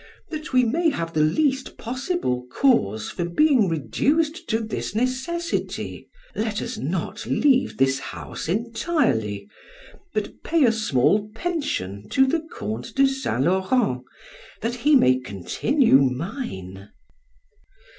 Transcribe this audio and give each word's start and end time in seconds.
That 0.31 0.51
we 0.51 0.63
may 0.63 0.89
have 0.89 1.13
the 1.13 1.21
least 1.21 1.77
possible 1.77 2.47
cause 2.51 3.11
for 3.11 3.23
being 3.23 3.69
reduced 3.69 4.47
to 4.49 4.59
this 4.61 4.95
necessity, 4.95 6.09
let 6.33 6.59
us 6.59 6.75
not 6.75 7.27
leave 7.27 7.77
this 7.77 7.99
house 7.99 8.49
entirely, 8.49 9.47
but 10.11 10.41
pay 10.43 10.63
a 10.65 10.71
small 10.71 11.29
pension 11.35 12.09
to 12.09 12.25
the 12.25 12.41
Count 12.57 12.97
of 12.97 13.09
Saint 13.11 13.43
Laurent, 13.43 14.01
that 14.63 14.73
he 14.73 14.95
may 14.95 15.19
continue 15.19 15.99
mine. 15.99 16.89